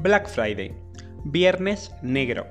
[0.00, 0.76] Black Friday,
[1.24, 2.46] Viernes Negro.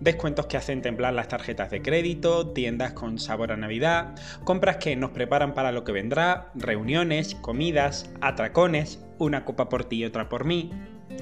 [0.00, 4.94] Descuentos que hacen temblar las tarjetas de crédito, tiendas con sabor a Navidad, compras que
[4.94, 10.28] nos preparan para lo que vendrá, reuniones, comidas, atracones, una copa por ti y otra
[10.28, 10.70] por mí.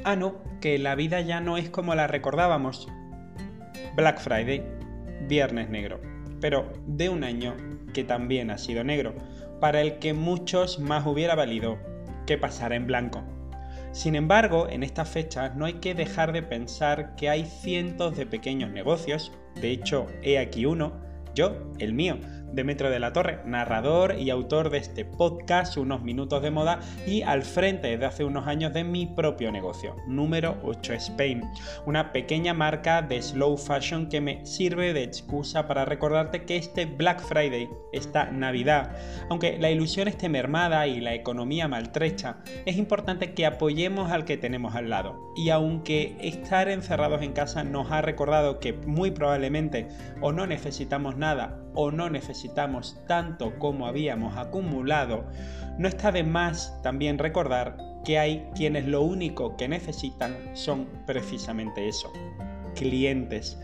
[0.03, 2.89] Ah, no, que la vida ya no es como la recordábamos.
[3.95, 4.65] Black Friday,
[5.29, 6.01] Viernes Negro,
[6.41, 7.55] pero de un año
[7.95, 9.15] que también ha sido negro,
[9.61, 11.79] para el que muchos más hubiera valido
[12.27, 13.23] que pasara en blanco.
[13.93, 18.25] Sin embargo, en estas fechas no hay que dejar de pensar que hay cientos de
[18.25, 20.93] pequeños negocios, de hecho, he aquí uno,
[21.35, 22.19] yo, el mío,
[22.53, 27.23] Demetrio de la Torre, narrador y autor de este podcast Unos Minutos de Moda y
[27.23, 31.43] al frente desde hace unos años de mi propio negocio, número 8 Spain,
[31.87, 36.87] una pequeña marca de slow fashion que me sirve de excusa para recordarte que este
[36.87, 38.97] Black Friday, esta Navidad,
[39.29, 44.37] aunque la ilusión esté mermada y la economía maltrecha, es importante que apoyemos al que
[44.37, 45.33] tenemos al lado.
[45.37, 49.89] Y aunque estar encerrados en casa nos ha recordado que muy probablemente
[50.21, 52.40] o no necesitamos nada o no necesitamos
[53.07, 55.25] tanto como habíamos acumulado,
[55.79, 61.89] no está de más también recordar que hay quienes lo único que necesitan son precisamente
[61.89, 62.13] eso,
[62.75, 63.59] clientes.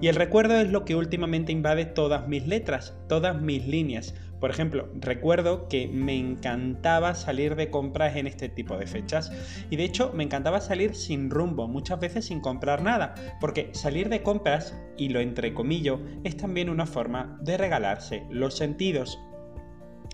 [0.00, 4.14] Y el recuerdo es lo que últimamente invade todas mis letras, todas mis líneas.
[4.40, 9.32] Por ejemplo, recuerdo que me encantaba salir de compras en este tipo de fechas
[9.70, 14.08] y de hecho me encantaba salir sin rumbo, muchas veces sin comprar nada, porque salir
[14.08, 19.18] de compras, y lo entrecomillo, es también una forma de regalarse los sentidos.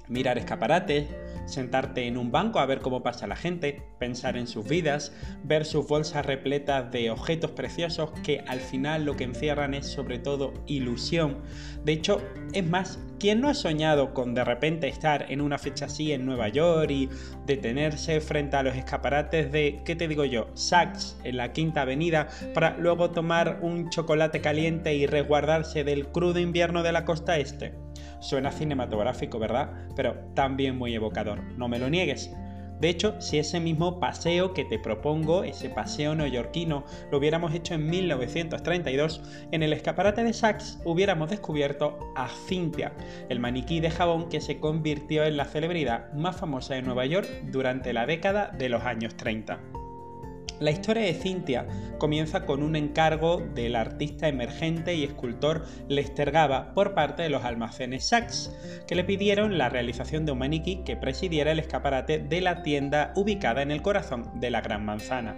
[0.08, 1.06] Mirar escaparates,
[1.46, 5.64] sentarte en un banco a ver cómo pasa la gente, pensar en sus vidas, ver
[5.64, 10.52] sus bolsas repletas de objetos preciosos que al final lo que encierran es sobre todo
[10.66, 11.38] ilusión.
[11.84, 12.22] De hecho,
[12.52, 16.24] es más, ¿quién no ha soñado con de repente estar en una fecha así en
[16.26, 17.08] Nueva York y
[17.46, 22.28] detenerse frente a los escaparates de, ¿qué te digo yo?, Saks en la Quinta Avenida
[22.54, 27.83] para luego tomar un chocolate caliente y resguardarse del crudo invierno de la costa este?
[28.24, 29.70] Suena cinematográfico, ¿verdad?
[29.94, 32.34] Pero también muy evocador, no me lo niegues.
[32.80, 37.74] De hecho, si ese mismo paseo que te propongo, ese paseo neoyorquino, lo hubiéramos hecho
[37.74, 39.20] en 1932,
[39.52, 42.94] en el escaparate de Saks hubiéramos descubierto a Cynthia,
[43.28, 47.28] el maniquí de jabón que se convirtió en la celebridad más famosa de Nueva York
[47.50, 49.83] durante la década de los años 30.
[50.60, 51.66] La historia de Cintia
[51.98, 57.44] comienza con un encargo del artista emergente y escultor Lester Gaba por parte de los
[57.44, 58.54] almacenes Saks,
[58.86, 63.12] que le pidieron la realización de un maniquí que presidiera el escaparate de la tienda
[63.16, 65.34] ubicada en el corazón de la Gran Manzana.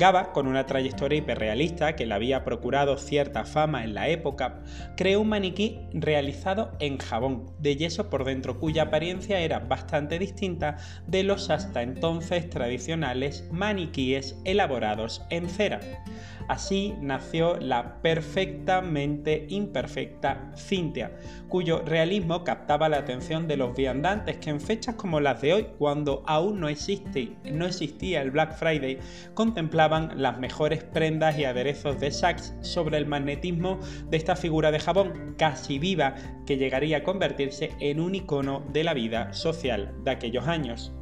[0.00, 4.62] Gaba, con una trayectoria hiperrealista que le había procurado cierta fama en la época,
[4.96, 10.78] creó un maniquí realizado en jabón, de yeso por dentro, cuya apariencia era bastante distinta
[11.06, 15.80] de los hasta entonces tradicionales maniquíes elaborados en cera.
[16.48, 21.12] Así nació la perfectamente imperfecta Cintia,
[21.48, 25.66] cuyo realismo captaba la atención de los viandantes que en fechas como las de hoy,
[25.78, 28.98] cuando aún no, existe, no existía el Black Friday,
[29.34, 34.78] contemplaban las mejores prendas y aderezos de Saks sobre el magnetismo de esta figura de
[34.78, 36.14] jabón casi viva
[36.46, 40.92] que llegaría a convertirse en un icono de la vida social de aquellos años.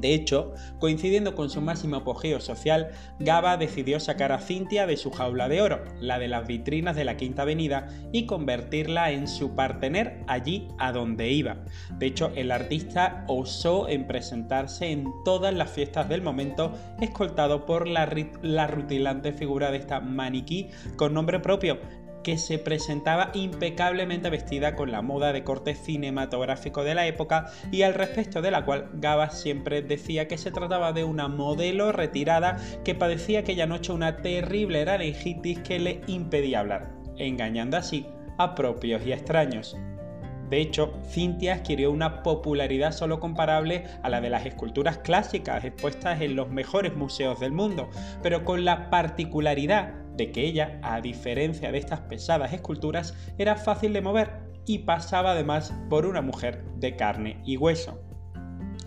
[0.00, 5.10] De hecho, coincidiendo con su máximo apogeo social, Gaba decidió sacar a Cintia de su
[5.10, 9.54] jaula de oro, la de las vitrinas de la Quinta Avenida, y convertirla en su
[9.54, 11.58] partener allí a donde iba.
[11.98, 17.86] De hecho, el artista osó en presentarse en todas las fiestas del momento, escoltado por
[17.86, 18.10] la,
[18.42, 21.78] la rutilante figura de esta maniquí con nombre propio,
[22.22, 27.82] que se presentaba impecablemente vestida con la moda de corte cinematográfico de la época y
[27.82, 32.58] al respecto de la cual Gaba siempre decía que se trataba de una modelo retirada
[32.84, 38.06] que padecía aquella noche una terrible laringitis que le impedía hablar, engañando así
[38.38, 39.76] a propios y extraños.
[40.50, 46.20] De hecho, Cintia adquirió una popularidad solo comparable a la de las esculturas clásicas expuestas
[46.20, 47.88] en los mejores museos del mundo,
[48.20, 53.94] pero con la particularidad de que ella, a diferencia de estas pesadas esculturas, era fácil
[53.94, 54.30] de mover
[54.66, 57.98] y pasaba además por una mujer de carne y hueso.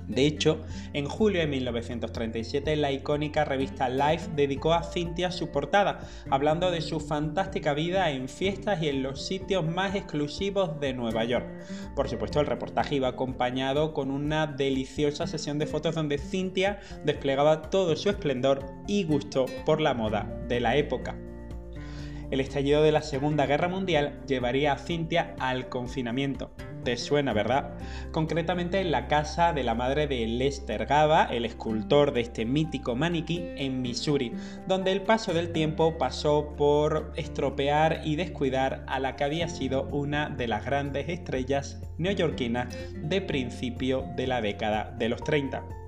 [0.08, 0.62] De hecho,
[0.94, 6.82] en julio de 1937 la icónica revista Life dedicó a Cynthia su portada, hablando de
[6.82, 11.48] su fantástica vida en fiestas y en los sitios más exclusivos de Nueva York.
[11.96, 17.70] Por supuesto, el reportaje iba acompañado con una deliciosa sesión de fotos donde Cynthia desplegaba
[17.70, 21.16] todo su esplendor y gusto por la moda de la época.
[22.34, 26.50] El estallido de la Segunda Guerra Mundial llevaría a Cynthia al confinamiento.
[26.84, 27.76] Te suena, ¿verdad?
[28.12, 32.96] Concretamente en la casa de la madre de Lester Gaba, el escultor de este mítico
[32.96, 34.34] maniquí, en Missouri,
[34.68, 39.84] donde el paso del tiempo pasó por estropear y descuidar a la que había sido
[39.92, 45.83] una de las grandes estrellas neoyorquinas de principio de la década de los 30.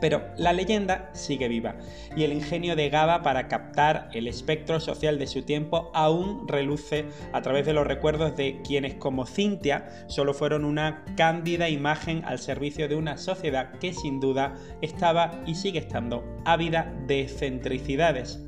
[0.00, 1.76] Pero la leyenda sigue viva
[2.16, 7.06] y el ingenio de Gaba para captar el espectro social de su tiempo aún reluce
[7.32, 12.38] a través de los recuerdos de quienes como Cintia solo fueron una cándida imagen al
[12.38, 18.40] servicio de una sociedad que sin duda estaba y sigue estando ávida de excentricidades.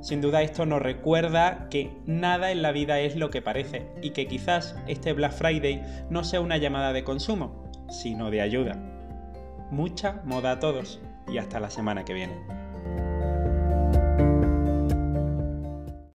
[0.00, 4.10] Sin duda esto nos recuerda que nada en la vida es lo que parece y
[4.10, 8.99] que quizás este Black Friday no sea una llamada de consumo, sino de ayuda.
[9.70, 12.59] Mucha moda a todos y hasta la semana que viene.